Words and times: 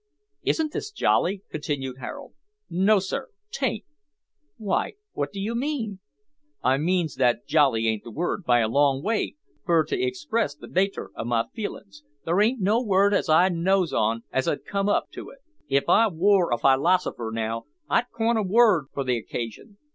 "Isn't 0.41 0.73
this 0.73 0.89
jolly?" 0.89 1.43
continued 1.51 1.97
Harold. 1.99 2.33
"No, 2.71 2.97
sir, 2.97 3.27
'taint." 3.51 3.85
"Why, 4.57 4.93
what 5.13 5.31
d'you 5.31 5.53
mean?" 5.53 5.99
"I 6.63 6.77
means 6.79 7.17
that 7.17 7.45
jolly 7.45 7.87
ain't 7.87 8.03
the 8.03 8.09
word, 8.09 8.43
by 8.43 8.61
a 8.61 8.67
long 8.67 9.03
way, 9.03 9.35
for 9.63 9.83
to 9.85 10.01
express 10.01 10.55
the 10.55 10.65
natur' 10.65 11.11
o' 11.15 11.23
my 11.23 11.45
feelin's. 11.53 12.03
There 12.25 12.41
ain't 12.41 12.59
no 12.61 12.81
word 12.81 13.13
as 13.13 13.29
I 13.29 13.49
knows 13.49 13.93
on 13.93 14.23
as 14.31 14.47
'ud 14.47 14.65
come 14.65 14.89
up 14.89 15.11
to 15.11 15.29
it. 15.29 15.37
If 15.67 15.87
I 15.87 16.07
wor 16.07 16.51
a 16.51 16.57
fylosipher, 16.57 17.29
now, 17.31 17.67
I'd 17.87 18.09
coin 18.11 18.37
a 18.37 18.41
word 18.43 18.87
for 18.91 19.03
the 19.03 19.17
occasion. 19.17 19.77